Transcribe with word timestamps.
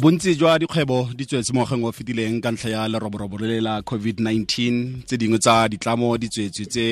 bontsi 0.00 0.34
jwa 0.36 0.58
dikgwebo 0.58 1.08
di 1.16 1.24
tswetse 1.24 1.52
mo 1.56 1.64
ngwageng 1.64 1.84
o 1.88 1.92
fetileng 1.92 2.40
ka 2.44 2.52
ntlha 2.52 2.68
ya 2.68 2.82
leroborobo 2.88 3.40
le 3.40 3.60
la 3.64 3.80
covid-19. 3.80 4.44
Tse 5.08 5.16
dingwe 5.16 5.38
tsa 5.40 5.68
ditlamo 5.72 6.18
di 6.20 6.28
tswetswe 6.28 6.64
tse 6.68 6.86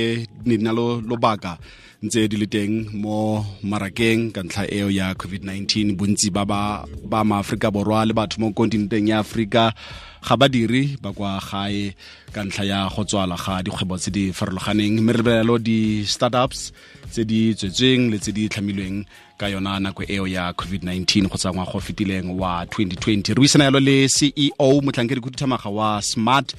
ne 0.49 0.56
di 0.56 0.65
na 0.65 0.72
lobaka 0.72 1.59
ntse 2.01 2.28
di 2.28 2.37
le 2.40 2.49
teng 2.49 2.88
mo 2.96 3.45
marakeng 3.60 4.32
ka 4.32 4.40
ntlha 4.40 4.64
eo 4.72 4.88
ya 4.88 5.13
covid-19. 5.21 5.92
Bontsi 6.01 6.32
ba 6.32 6.49
ba 6.49 6.88
ba 7.04 7.21
maaforika 7.24 7.69
borwa 7.69 8.09
le 8.09 8.17
batho 8.17 8.40
mo 8.40 8.56
kontinenteng 8.56 9.13
ya 9.13 9.21
aforika 9.21 9.77
ga 10.24 10.35
badiri 10.41 10.96
ba 10.96 11.13
kwa 11.13 11.36
gae 11.45 11.92
ka 12.32 12.41
ntlha 12.41 12.64
ya 12.64 12.78
go 12.88 13.05
tswala 13.05 13.36
ga 13.36 13.60
dikgwebo 13.60 14.00
tse 14.00 14.09
di 14.17 14.32
farologaneng. 14.32 14.96
Mme 14.96 15.13
re 15.13 15.21
lebelelo 15.21 15.60
di-startups 15.60 16.73
tse 17.12 17.23
di 17.28 17.52
tswetsweng 17.52 18.09
le 18.09 18.16
tse 18.16 18.32
di 18.32 18.48
tlhamilweng 18.48 19.05
ka 19.44 19.48
yona 19.52 19.80
nako 19.80 20.02
eo 20.08 20.26
ya 20.26 20.50
covid-19 20.52 21.28
go 21.28 21.36
tsangwa 21.36 21.64
go 21.72 21.80
fetileng 21.80 22.28
wa 22.40 22.64
2020 22.64 23.28
re 23.28 23.34
buisana 23.34 23.64
yalo 23.64 23.80
le 23.80 24.08
ceo 24.08 24.80
motlhankedi 24.82 25.20
khuduthamaga 25.20 25.70
wa 25.70 26.02
smart 26.02 26.54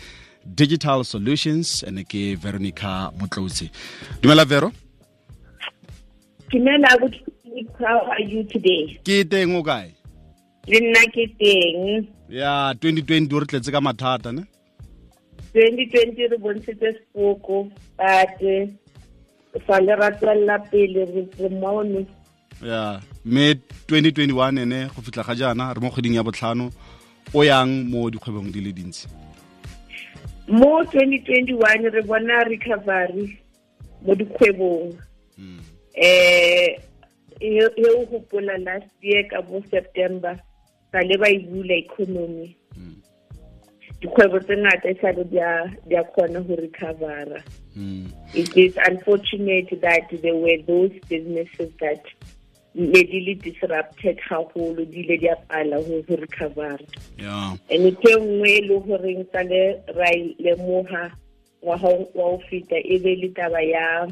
digital 0.46 1.04
solutions 1.04 1.84
ene 1.84 2.04
ke 2.04 2.36
veronica 2.36 3.12
motlotsi 3.20 3.70
dumela 4.22 4.46
vero 4.46 4.72
Dumela 6.52 6.92
good 7.00 7.16
how 7.80 8.00
are 8.14 8.22
you 8.32 8.44
today? 8.54 9.00
ke 9.04 9.24
teng 9.26 9.56
o 9.58 9.64
kae 9.64 9.90
Le 10.68 10.80
nna 10.80 11.02
ke 11.16 11.26
teng. 11.42 12.06
ya 12.30 12.74
2020 12.74 13.34
o 13.36 13.40
re 13.40 13.46
tletse 13.46 13.72
ka 13.72 13.82
mathata 13.82 14.32
ne 14.32 14.44
2020 15.56 16.30
re 16.32 16.38
bontshitse 16.38 16.94
sepoko 17.00 17.64
but 17.98 18.38
fa 19.66 19.82
le 19.82 19.96
ra 19.96 20.12
tswelela 20.12 20.60
pele 20.70 21.02
re 21.16 21.26
re 21.40 21.50
mono. 21.50 22.06
Ya 22.64 23.02
mme 23.26 23.54
2021 23.88 24.60
ene 24.60 24.88
go 24.96 25.02
fitlha 25.02 25.24
ga 25.24 25.36
jaana 25.36 25.74
re 25.74 25.82
mo 25.82 25.90
kgweding 25.90 26.16
ya 26.16 26.24
botlhano 26.24 26.72
o 27.34 27.44
yang 27.44 27.90
mo 27.90 28.10
dikgwebong 28.10 28.52
di 28.52 28.62
le 28.62 28.72
dintsi 28.72 29.08
Mo 30.48 30.84
2021 30.84 31.90
re 31.90 32.02
bona 32.06 32.44
recovery 32.46 33.40
mo 34.06 34.14
dikgwebong. 34.14 34.94
Eh 35.98 36.78
e 37.42 37.50
e 37.58 37.86
o 37.90 38.06
gopola 38.06 38.58
last 38.62 38.94
year 39.02 39.26
ka 39.26 39.42
bo 39.42 39.64
September 39.72 40.38
sa 40.92 41.02
le 41.02 41.18
ba 41.18 41.34
e 41.34 41.40
bula 41.50 41.74
economy. 41.74 42.56
Dikgwebo 44.02 44.38
tse 44.40 44.54
ngata 44.54 44.90
e 44.94 44.96
sa 45.02 45.10
le 45.18 45.24
di 45.26 45.42
a 45.42 46.04
kgona 46.14 46.46
go 46.46 46.56
recovera. 46.56 47.42
Mm. 47.76 48.08
it 48.34 48.56
is 48.56 48.78
unfortunate 48.88 49.68
that 49.82 50.08
there 50.22 50.36
were 50.36 50.58
those 50.66 50.92
businesses 51.10 51.74
that 51.82 52.00
ne 52.76 53.04
di 53.04 53.20
le 53.24 53.34
disrupted 53.40 54.20
gagolo 54.28 54.84
di 54.86 55.04
le 55.08 55.18
di 55.18 55.28
a 55.28 55.36
pala 55.48 55.80
go 55.80 56.04
go 56.04 56.16
recover 56.16 56.80
ya. 57.18 57.56
And 57.72 57.88
ke 58.04 58.12
nngwe 58.20 58.50
e 58.52 58.62
le 58.68 58.76
goreng 58.84 59.24
tsa 59.32 59.44
le 59.48 59.80
ra 59.96 60.12
moha 60.12 60.36
lemoga 60.44 61.04
ngwaga 61.64 61.90
wa 62.14 62.26
o 62.36 62.40
feta 62.50 62.76
e 62.76 63.00
be 63.00 63.16
le 63.16 63.30
taba 63.32 63.64
ya 63.64 64.08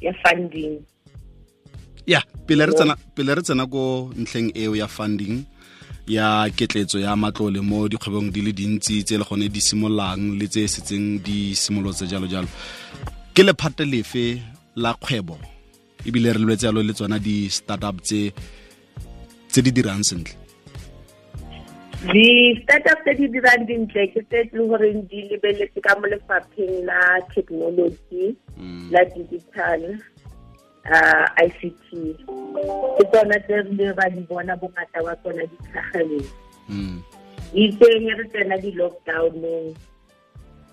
ya 0.00 0.12
funding. 0.22 0.82
Ya 2.06 2.20
pele 2.46 2.66
re 2.66 2.74
tsena 2.74 2.96
pele 3.14 3.34
re 3.34 3.42
tsena 3.42 3.66
ko 3.66 4.10
ntlheng 4.18 4.50
eo 4.58 4.74
ya 4.74 4.88
funding 4.90 5.46
ya 6.06 6.50
ketletso 6.50 6.98
ya 6.98 7.14
matlole 7.16 7.60
mo 7.62 7.86
dikgwebong 7.88 8.34
di 8.34 8.42
le 8.42 8.52
dintsi 8.52 9.04
tse 9.06 9.14
le 9.18 9.24
gone 9.24 9.46
di 9.46 9.60
simolang 9.60 10.34
le 10.34 10.50
tse 10.50 10.66
setseng 10.66 11.22
di 11.22 11.54
simolotse 11.54 12.10
jalo 12.10 12.26
jalo 12.26 12.50
ke 13.34 13.46
lephate 13.46 13.86
lefe 13.86 14.42
la 14.74 14.94
kgwebo 14.98 15.51
ebile 16.06 16.32
re 16.32 16.38
lwetse 16.38 16.66
yalo 16.66 16.82
le 16.82 16.92
tsona 16.92 17.18
di-startup 17.18 18.00
tse 18.00 18.32
tse 19.48 19.60
di 19.62 19.70
dirang 19.72 20.02
sentle. 20.02 20.34
Di-startup 22.02 22.98
tse 23.04 23.12
di 23.14 23.26
dirang 23.30 23.62
dintle 23.68 24.10
ke 24.10 24.20
tse 24.26 24.50
le 24.50 24.62
goreng 24.66 25.06
di 25.06 25.30
lebeletse 25.30 25.78
ka 25.78 25.94
mo 26.00 26.10
lefapheng 26.10 26.82
la 26.88 27.22
technology 27.30 28.34
la 28.90 29.06
digital 29.14 29.94
uh, 30.90 31.26
ICT 31.38 31.86
ke 32.98 33.04
tsona 33.12 33.38
tse 33.46 33.62
re 33.62 33.88
ba 33.94 34.10
di 34.10 34.22
bona 34.26 34.58
bongata 34.58 34.98
wa 35.06 35.14
tsona 35.22 35.46
di 35.46 35.56
tlhageleng 35.70 36.28
mm. 36.66 36.96
itseng 37.54 38.08
re 38.08 38.24
tsena 38.32 38.56
di-lockdownong. 38.58 39.76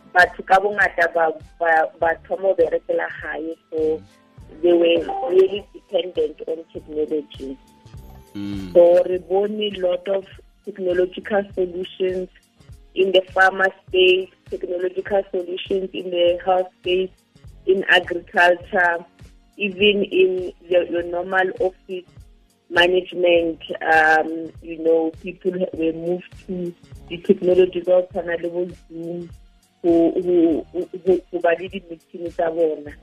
Batho 0.09 0.41
ka 0.41 0.57
bongata 0.57 1.05
ba 1.13 1.29
thomo 1.59 2.17
thoma 2.25 2.47
go 2.49 2.57
berekela 2.57 3.07
gae 3.21 3.53
so 3.69 4.01
they 4.61 4.73
were 4.73 5.29
really 5.29 5.65
dependent 5.73 6.41
on 6.47 6.63
technology 6.73 7.57
Mm. 8.35 8.71
so 8.73 9.03
re 9.09 9.17
a 9.59 9.79
lot 9.81 10.07
of 10.07 10.23
technological 10.63 11.41
solutions 11.55 12.29
in 12.93 13.11
the 13.11 13.21
farmer 13.33 13.65
space 13.87 14.29
technological 14.51 15.23
solutions 15.31 15.89
in 15.93 16.11
the 16.11 16.37
health 16.45 16.67
space 16.79 17.09
in 17.65 17.83
agriculture 17.89 19.03
even 19.57 20.03
in 20.03 20.53
your, 20.69 20.83
your 20.83 21.03
normal 21.03 21.49
office 21.59 22.05
management 22.69 23.59
um 23.81 24.51
you 24.61 24.77
know 24.83 25.11
people 25.23 25.51
were 25.73 25.93
moved 25.93 26.31
to 26.45 26.71
the 27.09 27.17
technology 27.17 27.81
tsa 27.81 27.91
go 27.91 28.01
tshwana 28.13 28.37
le 28.43 28.49
bo 28.49 28.65
zoom 28.87 29.29
go- 29.83 30.11
go- 30.21 30.65
go- 31.05 31.21
go 31.31 31.39
ba 31.39 31.55
le 31.59 31.67
di-meeting 31.67 32.29
tsa 32.29 32.51
bona 32.51 32.93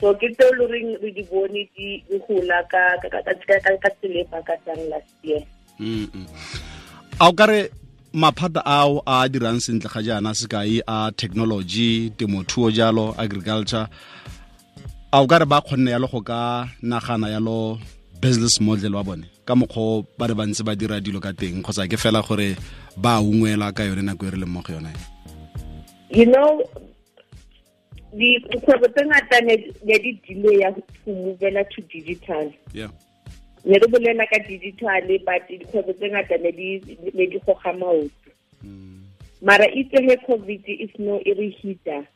so 0.00 0.12
ke 0.14 0.28
tse 0.34 0.44
le 0.50 0.58
goreng 0.66 0.90
re 1.02 1.10
di 1.16 1.22
bone 1.30 1.62
di 1.76 2.02
gola 2.26 2.58
ka 2.70 2.82
ka- 3.02 3.10
ka- 3.10 3.78
ka- 3.82 3.90
e 4.02 4.24
tsang 4.64 4.82
last 4.90 5.12
year. 5.22 5.42
A 7.20 7.28
o 7.28 7.32
kare 7.32 7.70
maphata 8.12 8.62
ao 8.64 9.02
a 9.06 9.28
dirang 9.28 9.60
sentle 9.60 9.88
ga 9.90 10.00
jaana 10.02 10.34
sekai 10.34 10.80
a 10.86 11.10
technology 11.16 12.10
temothuo 12.10 12.70
jalo 12.70 13.14
agriculture. 13.18 13.86
A 15.12 15.22
o 15.22 15.26
kare 15.26 15.46
ba 15.46 15.60
kgonne 15.62 15.90
yalo 15.90 16.06
go 16.10 16.20
ka 16.20 16.68
nagana 16.82 17.30
yalo 17.30 17.78
business 18.20 18.60
model 18.60 18.94
wa 18.96 19.02
bone. 19.02 19.24
Ka 19.46 19.54
mokgwa 19.54 20.04
ba 20.18 20.26
re 20.26 20.34
bantse 20.34 20.64
ba 20.64 20.74
dira 20.74 21.00
dilo 21.00 21.20
ka 21.20 21.32
teng 21.32 21.62
kgotsa 21.62 21.86
ke 21.88 21.96
fela 21.96 22.22
gore 22.22 22.56
ba 22.96 23.20
ungwela 23.20 23.72
ka 23.72 23.84
yone 23.84 24.02
nako 24.02 24.26
e 24.26 24.30
re 24.30 24.38
leng 24.42 24.50
mo 24.50 24.60
go 24.62 24.72
yone. 24.74 24.90
You 26.10 26.26
know 26.26 26.62
dikgwebo 28.14 28.88
tse 28.88 29.06
ngata 29.06 29.40
ne 29.40 29.56
di 29.98 30.20
delaya 30.26 30.72
to 30.74 31.10
movela 31.10 31.64
to 31.70 31.82
digital. 31.82 32.52
Yeah. 32.72 32.90
Ne 33.64 33.78
re 33.78 33.86
bolela 33.86 34.26
ka 34.30 34.38
digital 34.48 35.02
but 35.24 35.48
dikgwebo 35.48 35.92
tse 35.92 36.08
ngata 36.08 36.36
ne 36.42 36.52
di 36.52 37.38
goga 37.46 37.72
maoto. 37.72 38.30
Hmm. 38.60 39.02
Mara 39.42 39.66
itse 39.66 39.98
he 40.00 40.16
covid 40.26 40.62
is 40.66 40.90
no 40.98 41.20
e 41.26 41.32
re 41.34 41.50
hita. 41.62 42.06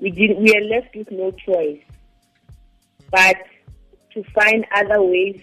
We 0.00 0.10
did 0.10 0.38
we 0.38 0.54
are 0.54 0.64
left 0.64 0.94
with 0.94 1.10
no 1.10 1.32
choice 1.32 1.82
but 3.10 3.36
to 4.14 4.22
find 4.34 4.64
other 4.74 5.02
ways 5.02 5.40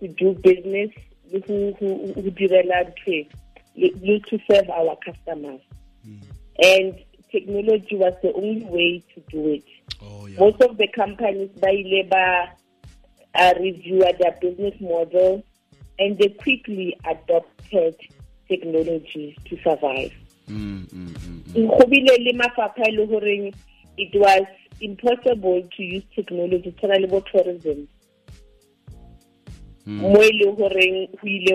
to 0.00 0.08
do 0.08 0.34
business 0.42 0.90
le 1.30 1.40
go 1.40 2.30
direla 2.30 2.84
ntho 2.84 3.26
le 3.76 4.20
to 4.20 4.38
serve 4.50 4.68
our 4.70 4.96
customers. 5.04 5.60
Hmm. 6.02 6.18
And 6.62 6.94
technology 7.30 7.96
was 7.96 8.14
the 8.22 8.32
only 8.32 8.64
way 8.64 9.02
to 9.14 9.20
do 9.30 9.48
it 9.48 9.64
oh 10.02 10.26
yeah 10.26 10.38
most 10.38 10.60
of 10.62 10.76
the 10.76 10.88
companies 10.88 11.50
ile 11.62 12.02
ba 12.10 12.50
uh, 13.34 13.52
review 13.60 14.00
their 14.18 14.36
business 14.40 14.74
model 14.80 15.42
and 15.98 16.18
they 16.18 16.28
quickly 16.28 16.96
adopted 17.04 17.94
technology 18.48 19.36
to 19.44 19.56
survive. 19.62 20.12
mm, 20.48 20.84
mm, 20.88 21.08
mm, 21.08 21.42
mm. 21.54 21.78
Go 21.78 21.86
bile 21.86 22.16
le 22.18 22.32
mafapha 22.32 22.90
le 22.90 23.06
goreng 23.06 23.54
it 23.96 24.14
was 24.14 24.46
impossible 24.80 25.62
to 25.76 25.82
use 25.82 26.04
technology 26.14 26.72
tshwana 26.72 26.98
le 27.00 27.06
bo 27.06 27.20
tourism 27.20 27.86
mo 29.86 30.22
e 30.22 30.32
le 30.32 30.52
goreng 30.52 31.08
go 31.20 31.28
ile 31.28 31.54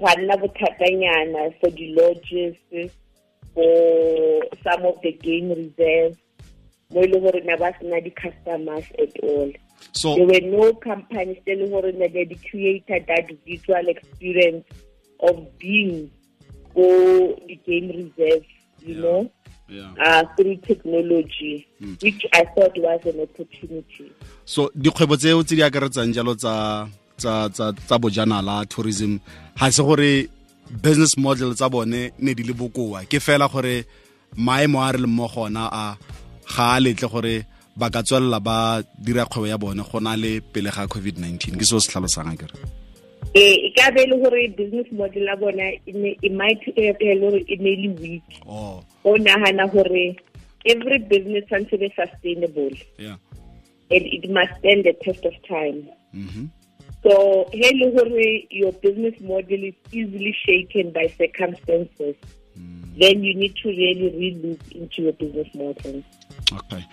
wa 0.00 0.14
nna 0.16 0.36
bothatanyana 0.36 1.50
for 1.60 1.70
di-lodges 1.70 2.56
for 3.54 4.42
some 4.64 4.82
of 4.86 4.96
the 5.02 5.12
game 5.22 5.48
reserves 5.52 6.16
mo 6.92 7.00
e 7.04 7.06
le 7.12 7.18
gore 7.20 7.40
na 7.44 7.56
ba 7.56 7.72
sena 7.80 8.00
di-customers 8.00 8.84
at 9.04 9.12
all 9.22 9.50
so 9.92 10.14
there 10.16 10.26
were 10.26 10.44
no 10.46 10.72
companies 10.74 11.38
telling 11.46 11.72
her 11.72 11.92
that 11.92 12.12
they 12.12 12.38
created 12.50 13.02
that 13.08 13.26
visual 13.46 13.86
experience 13.88 14.64
of 15.28 15.36
being 15.58 16.10
for 16.74 17.36
the 17.48 17.56
game 17.66 17.88
reserve, 17.90 18.44
you 18.80 18.94
Yeah. 18.94 19.02
know, 19.02 19.20
yeah 19.68 19.90
uh, 20.04 20.22
through 20.36 20.56
technology, 20.70 21.66
which 22.02 22.24
I 22.32 22.44
thought 22.54 22.74
was 22.78 23.00
an 23.06 23.20
opportunity. 23.26 24.08
so 24.44 24.70
dikgwebo 24.74 25.16
tseo 25.16 25.42
tse 25.42 25.56
di 25.56 25.62
akaretsang 25.62 26.12
jalo 26.14 26.34
tsa 26.34 26.88
tsa 27.16 27.48
tsa 27.50 27.98
bojanala 27.98 28.64
tourism 28.68 29.18
ga 29.58 29.70
se 29.70 29.82
gore 29.82 30.28
business 30.70 31.16
model 31.16 31.54
tsa 31.54 31.68
bone 31.68 32.12
ne 32.18 32.34
di 32.34 32.42
le 32.42 32.52
bokoa. 32.52 33.04
Ke 33.08 33.18
fela 33.20 33.48
gore 33.48 33.84
maemo 34.36 34.80
a 34.80 34.92
re 34.92 34.98
leng 34.98 35.12
mo 35.12 35.28
gona 35.28 35.68
a 35.72 35.96
ga 36.46 36.76
a 36.76 36.80
letle 36.80 37.08
gore 37.08 37.44
ba 37.76 37.90
ka 37.90 38.02
tswelela 38.02 38.40
ba 38.40 38.82
dira 38.98 39.24
kgwebo 39.24 39.48
ya 39.48 39.58
bone 39.58 39.82
go 39.82 39.98
na 40.00 40.16
le 40.16 40.40
pele 40.40 40.70
ga 40.70 40.86
covid-19 40.86 41.56
ke 41.56 41.64
seo 41.64 41.80
se 41.80 41.88
tlhalosang 41.88 42.32
a 42.32 42.36
kere 42.36 42.56
e 43.34 43.72
ka 43.76 43.90
be 43.90 44.04
le 44.06 44.16
gore 44.20 44.48
business 44.56 44.88
model 44.92 45.24
ya 45.24 45.36
bona 45.36 45.72
e 45.86 46.28
might 46.28 46.60
e 46.76 46.92
le 47.00 47.16
gore 47.20 47.40
e 47.48 47.56
ne 47.56 47.76
le 47.76 47.88
weak. 48.00 48.28
Oh. 48.46 48.84
O 49.04 49.16
nagana 49.16 49.68
gore 49.72 50.16
every 50.66 50.98
business 50.98 51.44
tshwanetse 51.48 51.80
be 51.80 51.92
sustainable. 51.96 52.76
Yeah. 52.98 53.16
And 53.90 54.04
it 54.06 54.30
must 54.30 54.52
stand 54.60 54.84
the 54.84 54.92
test 55.04 55.24
of 55.24 55.34
time. 55.48 55.88
Mhm 56.14 56.50
so 57.02 57.48
he 57.52 57.68
le 57.84 58.46
your 58.50 58.72
business 58.72 59.14
model 59.20 59.64
is 59.64 59.74
easily 59.90 60.36
shaken 60.46 60.92
by 60.92 61.08
circumstances. 61.18 62.16
Then 62.98 63.24
you 63.24 63.34
need 63.34 63.56
to 63.62 63.68
really 63.68 64.10
relook 64.12 64.72
into 64.72 65.02
your 65.02 65.12
business 65.14 65.48
model. 65.54 66.04
Okay. 66.52 66.86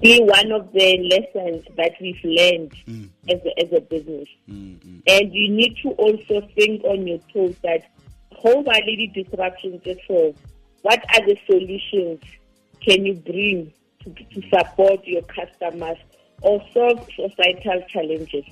Be 0.00 0.20
one 0.22 0.52
of 0.52 0.72
the 0.72 0.98
lessons 1.10 1.66
that 1.76 1.92
we've 2.00 2.24
learned 2.24 2.72
Mm. 2.86 3.08
as 3.28 3.40
a, 3.44 3.60
as 3.60 3.72
a 3.72 3.80
business. 3.80 4.28
Mm 4.48 4.78
-hmm. 4.80 5.00
and 5.06 5.34
you 5.34 5.48
need 5.60 5.76
to 5.82 5.90
also 6.04 6.40
think 6.54 6.84
on 6.84 7.06
your 7.06 7.20
toes 7.32 7.54
that 7.62 7.82
how 8.42 8.56
are 8.64 8.84
the 8.86 9.06
disruptions 9.14 9.82
for 10.06 10.32
what 10.82 11.00
are 11.14 11.26
the 11.26 11.36
solutions 11.46 12.20
can 12.80 13.04
you 13.06 13.14
bring 13.14 13.72
to, 14.02 14.10
to 14.32 14.40
support 14.48 15.06
your 15.06 15.22
customers 15.22 15.98
or 16.42 16.62
solve 16.72 17.00
societal 17.16 17.82
challenges. 17.88 18.44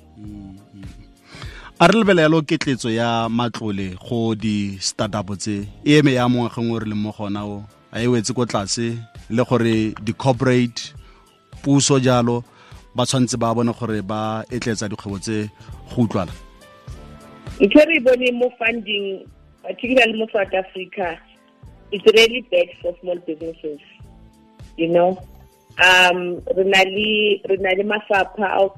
A 1.80 1.86
re 1.86 1.94
lebele 1.94 2.22
yalo 2.22 2.42
ketletso 2.42 2.90
ya 2.90 3.28
matlole 3.28 3.96
go 4.08 4.34
di-startup 4.34 5.36
tse. 5.38 5.68
E 5.84 5.98
eme 5.98 6.14
ya 6.14 6.28
mo 6.28 6.42
ngwageng 6.42 6.72
o 6.72 6.78
re 6.78 6.86
leng 6.86 7.02
mo 7.02 7.12
gona 7.12 7.46
o. 7.46 7.64
A 7.92 8.02
e 8.02 8.06
wetse 8.06 8.34
ko 8.34 8.44
tlase 8.44 8.98
le 9.30 9.44
gore 9.44 9.94
di-corporate 10.04 10.92
puso 11.62 12.00
jalo 12.00 12.44
ba 12.94 13.06
tshwanetse 13.06 13.38
ba 13.38 13.54
bone 13.54 13.72
gore 13.72 14.02
ba 14.02 14.44
etletsa 14.50 14.88
dikgwebo 14.88 15.18
tse 15.18 15.50
go 15.94 16.02
utlwala. 16.02 16.32
Ntho 17.60 17.78
e 17.80 17.86
re 17.86 17.96
e 17.96 18.00
boneng 18.00 18.38
mo 18.38 18.50
funding 18.58 19.22
particularly 19.62 20.18
mo 20.18 20.26
south 20.32 20.54
africa 20.54 21.18
it's 21.92 22.04
really 22.06 22.40
bad 22.50 22.68
for 22.80 22.94
small 23.00 23.18
businesses 23.26 23.80
you 24.76 24.88
know 24.88 25.18
um 25.78 26.42
re 26.56 26.64
na 26.64 26.82
le 26.82 27.40
re 27.48 27.56
na 27.62 27.70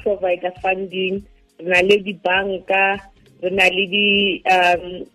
provider 0.03 0.53
funding 0.63 1.25
re 1.59 1.67
na 1.67 1.81
le 1.81 1.97
dibanka 2.05 3.01
di 3.41 4.43
um 4.45 5.07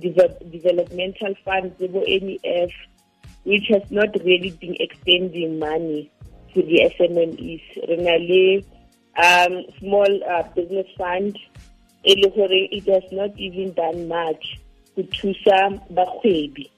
developmental 0.00 1.34
funds 1.44 1.76
bo 1.92 2.00
NEF 2.00 2.72
which 3.44 3.68
has 3.68 3.84
not 3.90 4.08
really 4.24 4.50
been 4.60 4.76
extending 4.80 5.58
money 5.58 6.10
to 6.54 6.62
the 6.62 6.90
SMMEs 6.96 7.64
re 7.88 7.96
um 9.20 9.64
small 9.78 10.08
uh, 10.24 10.42
business 10.54 10.86
fund 10.96 11.36
e 12.04 12.12
it 12.72 12.86
has 12.88 13.04
not 13.12 13.30
even 13.36 13.72
done 13.74 14.08
much 14.08 14.58
go 14.96 15.02
thusa 15.02 15.80
bagwebi 15.90 16.70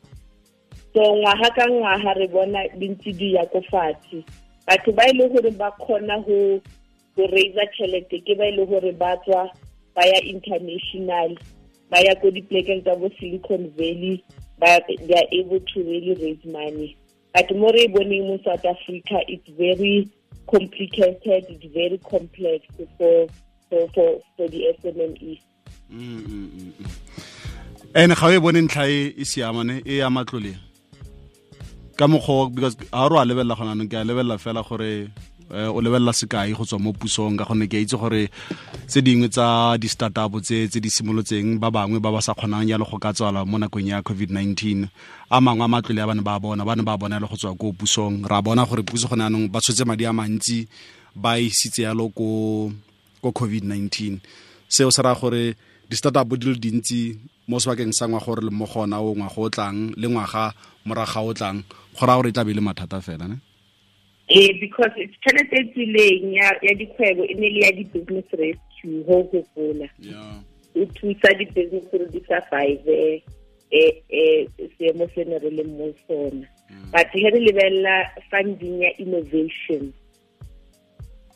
so 0.94 1.16
ngwaga 1.16 1.50
ka 1.54 1.64
ngwaga 1.70 2.12
re 2.14 2.26
bona 2.26 2.69
dintsi 2.75 3.12
di 3.12 3.34
ya 3.34 3.46
ko 3.46 3.62
fatshe 3.70 4.25
batho 4.68 4.92
ba 4.92 5.08
e 5.08 5.12
le 5.16 5.28
gore 5.32 5.50
ba 5.56 5.72
kgona 5.80 6.20
go 6.26 6.60
go 7.16 7.24
raisa 7.32 7.64
tšhelete 7.72 8.20
ke 8.26 8.36
ba 8.36 8.44
e 8.44 8.52
le 8.52 8.66
gore 8.68 8.92
ba 8.92 9.16
tswa 9.24 9.48
ba 9.96 10.02
ya 10.04 10.20
international 10.28 11.32
ba 11.90 11.98
ya 12.04 12.12
ko 12.20 12.28
diplekeng 12.30 12.84
tsa 12.84 12.92
bo 13.00 13.08
silicon 13.16 13.72
valley 13.80 14.20
ba 14.60 14.76
they 14.86 15.16
are 15.16 15.30
able 15.32 15.60
to 15.72 15.80
really 15.80 16.14
raise 16.20 16.44
money. 16.44 16.96
But 17.32 17.48
mo 17.56 17.72
re 17.72 17.88
e 17.88 17.88
boneng 17.88 18.28
mo 18.28 18.36
south 18.44 18.64
africa 18.68 19.24
it's 19.24 19.48
very 19.56 20.04
complicated 20.52 21.48
it's 21.48 21.72
very 21.72 21.96
complex 22.04 22.68
for 22.98 23.26
for 23.72 23.88
for, 23.96 24.20
for 24.36 24.48
the 24.52 24.76
SMMEs 24.84 25.40
ene 27.96 28.14
ga 28.14 28.26
o 28.26 28.30
e 28.32 28.36
mm, 28.36 28.36
mm, 28.36 28.36
mm, 28.36 28.40
bone 28.42 28.60
ntlha 28.60 28.84
e 28.88 29.14
e 29.16 29.24
siamane 29.24 29.82
e 29.84 29.96
ya 29.96 30.10
matlole 30.10 30.67
ka 31.98 32.06
mokgwa 32.06 32.54
because 32.54 32.78
ga 32.78 32.86
o 32.94 33.08
re 33.10 33.18
a 33.18 33.24
lebelela 33.26 33.58
gona 33.58 33.74
anong 33.74 33.90
ke 33.90 33.98
a 33.98 34.06
lebelela 34.06 34.38
fela 34.38 34.62
gore 34.62 35.10
eh, 35.50 35.66
o 35.66 35.82
lebelela 35.82 36.14
sekai 36.14 36.54
go 36.54 36.62
tswa 36.62 36.78
mo 36.78 36.94
pusong 36.94 37.34
ka 37.34 37.44
gonne 37.44 37.66
ke 37.66 37.74
a 37.74 37.82
itse 37.82 37.98
gore 37.98 38.30
tse 38.86 39.02
dingwe 39.02 39.26
tsa 39.26 39.74
di-startup 39.82 40.30
tse 40.38 40.70
tse 40.70 40.78
di 40.78 40.86
simolotseng 40.86 41.58
ba 41.58 41.74
bangwe 41.74 41.98
ba 41.98 42.14
ba 42.14 42.22
sa 42.22 42.38
kgonang 42.38 42.70
yalo 42.70 42.86
go 42.86 43.02
ka 43.02 43.10
tswala 43.10 43.42
mo 43.42 43.58
nakong 43.58 43.90
ya 43.90 43.98
covid-19 44.06 44.86
a 45.26 45.36
mangwe 45.42 45.66
a 45.66 45.68
matlole 45.68 45.98
a 45.98 46.06
bane 46.06 46.22
ba 46.22 46.38
bona 46.38 46.62
ba 46.62 46.78
ne 46.78 46.86
ba 46.86 46.94
bona 46.94 47.18
le 47.18 47.26
go 47.26 47.34
tswa 47.34 47.58
ko 47.58 47.74
pusong. 47.74 48.22
Ra 48.30 48.38
bona 48.46 48.62
gore 48.62 48.86
puso 48.86 49.10
gone 49.10 49.26
anong 49.26 49.50
ba 49.50 49.58
tshotse 49.58 49.82
madi 49.82 50.06
a 50.06 50.14
mantsi 50.14 50.70
ba 51.18 51.34
isitse 51.42 51.82
yalo 51.82 52.14
ko 52.14 52.78
covid-19 53.26 54.22
seo 54.68 54.90
se 54.94 55.02
raya 55.02 55.18
gore 55.18 55.56
di-startup 55.88 56.29
di 56.37 56.52
le 56.52 56.61
dintsi 56.61 57.17
mo 57.49 57.56
sebakeng 57.56 57.96
sa 57.96 58.05
ngwaga 58.05 58.25
gore 58.25 58.43
le 58.44 58.52
mo 58.52 58.69
gona 58.69 59.00
o 59.00 59.17
ngwaga 59.17 59.40
o 59.40 59.49
tlang 59.49 59.79
le 59.96 60.06
ngwaga 60.08 60.52
moraga 60.85 61.20
o 61.25 61.32
tlang 61.32 61.64
go 61.96 62.05
raya 62.05 62.20
gore 62.20 62.29
e 62.29 62.35
tla 62.37 62.44
be 62.44 62.52
e 62.52 62.58
le 62.61 62.61
mathata 62.61 63.00
fela 63.00 63.25
ne? 63.25 63.40
Eh 64.29 64.52
because 64.61 64.93
it's 65.00 65.17
tšhelete 65.25 65.56
e 65.56 65.64
tsileng 65.73 66.37
ya 66.37 66.52
ya 66.61 66.73
dikgwebo 66.76 67.25
e 67.25 67.35
ne 67.40 67.49
le 67.49 67.61
ya 67.64 67.73
di-business 67.73 68.29
rescue 68.37 69.00
go 69.08 69.25
gopola 69.32 69.88
o 70.76 70.85
thusa 70.93 71.32
di-business 71.40 71.88
gore 71.88 72.05
di 72.12 72.20
survive 72.29 72.85
eh 73.73 73.93
eh 74.12 74.44
seemo 74.76 75.08
se 75.17 75.25
ne 75.25 75.40
re 75.40 75.50
leng 75.56 75.73
mo 75.81 75.88
sona. 76.05 76.44
But 76.93 77.08
he 77.17 77.25
re 77.32 77.40
lebelela 77.40 78.12
funding 78.29 78.85
ya 78.85 78.93
innovation 79.00 79.96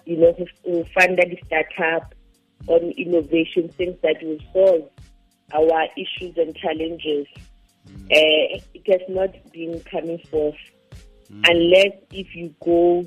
you 0.05 0.17
know 0.21 0.33
go 0.37 0.45
go 0.65 0.85
funda 0.93 1.25
di-startup 1.25 2.13
on 2.69 2.91
innovation 2.93 3.69
things 3.69 3.97
that 4.03 4.23
will 4.23 4.39
solve 4.53 4.89
our 5.53 5.87
issues 5.97 6.37
and 6.37 6.55
challenges. 6.57 7.27
Uh, 7.87 8.61
it 8.75 8.87
has 8.87 9.01
not 9.09 9.31
been 9.53 9.81
coming 9.91 10.19
forth 10.31 10.55
mm. 11.31 11.45
unless 11.49 11.93
if 12.13 12.35
you 12.35 12.55
go 12.65 13.05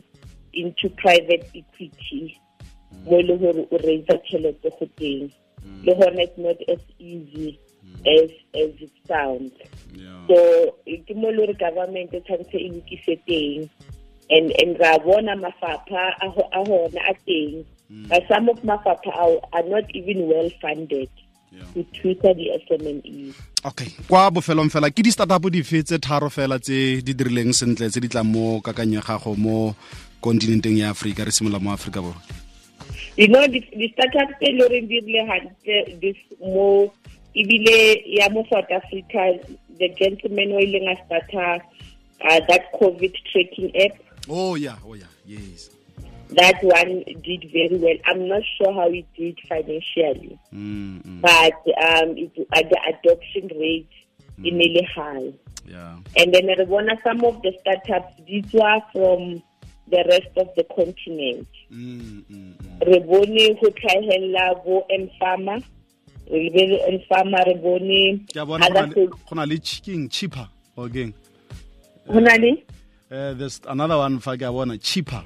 into 0.54 0.90
private 0.98 1.50
equity 1.56 2.40
mm. 2.94 3.06
mo 3.06 3.20
e 3.20 3.24
le 3.24 3.38
gore 3.38 3.66
o 3.72 3.78
raise 3.84 4.06
tšhelete 4.06 4.70
go 4.80 4.86
teng. 5.00 5.32
Le 5.84 5.94
gona 5.96 6.22
it's 6.28 6.38
not 6.38 6.58
as 6.68 6.84
easy 7.00 7.60
as 8.06 8.30
as 8.54 8.72
it 8.82 8.92
sounds. 9.08 9.54
So 10.28 10.38
eh, 10.88 11.00
ke 11.08 11.16
mo 11.16 11.30
le 11.30 11.48
gore 11.48 11.54
government 11.54 12.14
e 12.14 12.20
tshwanetse 12.20 12.60
e 12.60 12.70
lokise 12.76 13.16
teng 13.28 13.70
and 14.30 14.52
and 14.62 14.80
ra 14.80 14.98
bona 15.00 15.36
mafapha 15.36 16.14
a 16.22 16.30
ho- 16.30 16.50
a 16.52 16.64
hona 16.64 17.02
a 17.10 17.14
teng 17.28 17.66
but 17.90 18.24
some 18.28 18.50
of 18.50 18.60
mafapha 18.64 19.12
ao 19.14 19.40
are 19.54 19.64
not 19.70 19.86
even 19.94 20.28
well 20.28 20.50
funded 20.62 21.10
to 21.74 21.84
thusa 21.96 22.34
di-SMMEs 22.36 23.36
okay. 23.64 23.90
Kwa 24.08 24.32
bofelong 24.32 24.70
fela 24.70 24.90
ke 24.92 25.04
di-startup 25.04 25.42
dife 25.50 25.84
tse 25.84 25.98
tharo 25.98 26.30
fela 26.30 26.60
tse 26.60 27.02
di 27.02 27.14
dirileng 27.14 27.54
sentle 27.54 27.90
tse 27.90 28.00
di 28.00 28.08
tlang 28.08 28.30
mo 28.30 28.62
kakanyo 28.62 29.00
ya 29.00 29.06
gago 29.06 29.36
mo 29.38 29.76
kontinenteng 30.22 30.78
ya 30.78 30.92
aforika 30.92 31.26
re 31.26 31.32
simolola 31.32 31.60
mo 31.60 31.72
aforika 31.74 32.02
borwa. 32.02 32.22
You 33.18 33.28
know 33.28 33.48
di 33.48 33.60
di 33.74 33.88
startup 33.94 34.30
tse 34.38 34.50
e 34.50 34.54
le 34.54 34.68
goreng 34.68 34.88
di 34.88 35.00
rile 35.02 35.24
gantle 35.26 35.98
this 36.02 36.20
mo 36.42 36.92
ebile 37.36 38.04
ya 38.06 38.30
mo 38.30 38.46
south 38.50 38.70
africa 38.72 39.40
the 39.80 39.90
gentleman 39.98 40.52
o 40.54 40.60
ileng 40.60 40.92
a 40.92 40.96
starta 41.06 41.62
uh, 42.22 42.40
that 42.48 42.70
covid 42.76 43.14
tracking 43.32 43.72
app. 43.80 43.98
Oh 44.30 44.56
yeah 44.56 44.78
oh 44.86 44.94
yeah. 44.94 45.10
Yes 45.26 45.70
that 46.30 46.58
one 46.62 47.04
did 47.22 47.50
very 47.52 47.78
well. 47.78 47.96
I'm 48.06 48.28
not 48.28 48.42
sure 48.58 48.74
how 48.74 48.90
it 48.90 49.06
did 49.16 49.40
financially 49.48 50.40
mm, 50.54 51.02
mm, 51.02 51.22
but 51.22 51.54
um 51.86 52.18
it, 52.18 52.32
uh, 52.52 52.62
the 52.62 52.80
adoption 52.90 53.50
rate 53.60 53.90
e 54.44 54.52
ne 54.52 54.68
le 54.74 54.86
high. 54.96 55.34
Yeah. 55.68 55.98
And 56.18 56.34
then 56.34 56.48
re 56.48 56.66
bona 56.66 56.98
some 57.04 57.24
of 57.26 57.42
the 57.42 57.54
startups 57.62 58.22
di 58.26 58.44
were 58.54 58.82
from 58.92 59.42
the 59.88 60.04
rest 60.10 60.34
of 60.38 60.50
the 60.56 60.64
continent. 60.76 61.48
Mm, 61.72 62.24
mm, 62.26 62.54
mm. 62.58 62.88
re 62.88 63.00
bone 63.00 63.58
go 63.62 63.70
tlhagelela 63.70 64.64
bo 64.64 64.86
mfarmer 64.90 65.62
re 66.32 66.50
lebele 66.50 66.98
mfarmer 66.98 67.46
re 67.46 67.54
bone 67.54 68.26
ke 68.34 68.38
a 68.38 68.46
bona 68.46 68.70
go 68.70 69.02
le- 69.02 69.08
go 69.08 69.36
na 69.36 69.44
le 69.44 69.58
chicken 69.60 70.10
cheaper 70.10 70.48
again 70.78 71.14
go 72.12 72.20
na 72.20 72.36
le? 72.36 72.58
Uh, 73.12 73.34
there's 73.36 73.62
another 73.68 73.98
one 73.98 74.20
fa 74.20 74.38
ke 74.38 74.42
a 74.42 74.52
bona 74.52 74.78
cheaper 74.78 75.24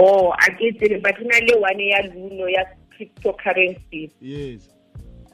oh 0.00 0.32
a 0.32 0.50
ke 0.56 0.72
tsebe 0.80 1.02
but 1.04 1.16
go 1.18 1.24
na 1.28 1.38
le 1.46 1.54
one 1.60 1.84
ya 1.92 2.00
luno 2.12 2.48
ya 2.48 2.64
cryptocurrency. 2.96 4.10
Yes. 4.20 4.68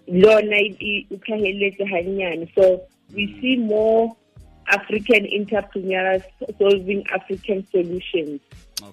Lona 0.08 0.58
e- 0.58 1.06
e 1.10 1.16
tlhageletse 1.22 1.84
gannyane 1.90 2.48
so 2.54 2.82
we 3.14 3.26
mm. 3.26 3.40
see 3.40 3.56
more 3.56 4.16
african 4.68 5.26
entrepreneurs 5.38 6.22
solving 6.58 7.04
african 7.14 7.66
solutions. 7.70 8.40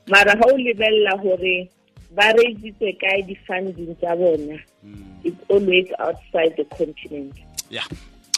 Mara 0.07 0.35
ga 0.35 0.45
o 0.45 0.57
lebelela 0.57 1.17
gore 1.21 1.69
ba 2.15 2.29
raisitse 2.37 2.93
kae 3.01 3.21
di-funding 3.27 3.95
tsa 3.97 4.15
bona 4.15 4.57
mm. 4.85 5.25
it's 5.25 5.43
always 5.49 5.87
outside 5.99 6.53
the 6.57 6.65
continent. 6.77 7.33
Yeah. 7.69 7.87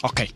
Okay 0.04 0.28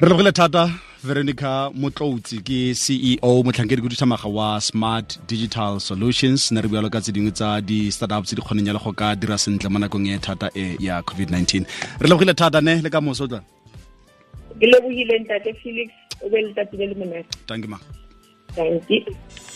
re 0.00 0.08
lebogile 0.08 0.32
thata 0.32 0.70
veronica 1.04 1.70
motloutsi 1.74 2.36
ke 2.48 2.58
ceo 2.82 3.32
motlhankedi 3.46 3.82
khuduthamaga 3.82 4.28
wa 4.38 4.60
smart 4.60 5.18
digital 5.26 5.80
solutions. 5.80 6.50
Ne 6.52 6.60
re 6.62 6.68
bualo 6.68 6.90
ka 6.90 7.00
tse 7.00 7.12
dingwe 7.12 7.32
tsa 7.32 7.60
di-startup 7.60 8.24
tse 8.24 8.36
di 8.36 8.42
kgoneng 8.42 8.66
ya 8.66 8.72
le 8.72 8.80
go 8.84 8.92
ka 8.92 9.14
dira 9.14 9.38
sentle 9.38 9.68
mo 9.68 9.78
nakong 9.78 10.08
e 10.08 10.18
thata 10.18 10.48
e 10.54 10.76
ya 10.80 11.02
covid-19. 11.02 11.66
Re 12.00 12.08
lebogile 12.08 12.34
thata 12.34 12.60
ne 12.60 12.80
le 12.80 12.90
ka 12.90 13.00
moso 13.00 13.28
tla? 13.28 13.40
Ke 14.60 14.66
lebogile 14.72 15.18
ntate 15.22 15.50
felix 15.62 15.90
o 16.24 16.28
be 16.30 16.38
letsatsi 16.40 16.76
le 16.80 16.86
le 16.90 16.94
monate. 16.94 17.28
You 17.50 17.68
ma 17.68 17.78
thank 18.54 18.90
you 18.90 19.51